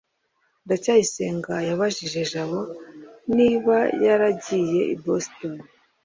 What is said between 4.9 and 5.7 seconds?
i boston